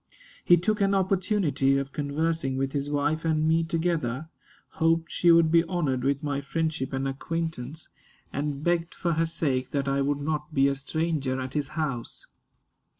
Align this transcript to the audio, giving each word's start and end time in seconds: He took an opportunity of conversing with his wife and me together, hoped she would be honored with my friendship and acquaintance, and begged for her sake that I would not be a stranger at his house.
He 0.43 0.57
took 0.57 0.81
an 0.81 0.95
opportunity 0.95 1.77
of 1.77 1.91
conversing 1.93 2.57
with 2.57 2.71
his 2.71 2.89
wife 2.89 3.23
and 3.23 3.47
me 3.47 3.63
together, 3.63 4.29
hoped 4.69 5.11
she 5.11 5.29
would 5.31 5.51
be 5.51 5.63
honored 5.65 6.03
with 6.03 6.23
my 6.23 6.41
friendship 6.41 6.91
and 6.91 7.07
acquaintance, 7.07 7.89
and 8.33 8.63
begged 8.63 8.95
for 8.95 9.13
her 9.13 9.27
sake 9.27 9.69
that 9.69 9.87
I 9.87 10.01
would 10.01 10.19
not 10.21 10.55
be 10.55 10.67
a 10.67 10.73
stranger 10.73 11.39
at 11.39 11.53
his 11.53 11.67
house. 11.77 12.25